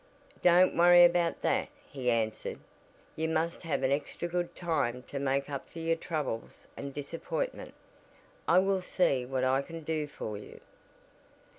"Don't 0.41 0.75
worry 0.75 1.03
about 1.05 1.41
that," 1.41 1.67
he 1.87 2.09
answered. 2.09 2.57
"You 3.15 3.29
must 3.29 3.61
have 3.61 3.83
an 3.83 3.91
extra 3.91 4.27
good 4.27 4.55
time 4.55 5.03
to 5.03 5.19
make 5.19 5.47
up 5.47 5.69
for 5.69 5.77
your 5.77 5.95
troubles 5.95 6.65
and 6.75 6.91
disappointment, 6.91 7.75
I 8.47 8.57
will 8.57 8.81
see 8.81 9.27
what 9.27 9.43
I 9.43 9.61
can 9.61 9.83
do 9.83 10.07
for 10.07 10.37
you." 10.39 10.59